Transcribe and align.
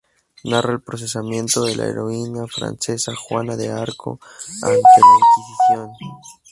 Narra 0.45 0.71
el 0.73 0.81
procesamiento 0.81 1.63
de 1.63 1.75
la 1.75 1.85
heroína 1.85 2.47
francesa 2.47 3.13
Juana 3.15 3.55
de 3.55 3.69
Arco 3.71 4.19
ante 4.63 4.73
la 4.73 5.77
Inquisición. 5.77 5.91